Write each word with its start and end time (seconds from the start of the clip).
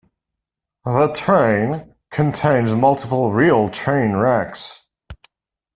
"The 0.83 1.13
Train" 1.15 1.93
contains 2.09 2.73
multiple 2.73 3.31
real 3.31 3.69
train 3.69 4.13
wrecks. 4.13 4.87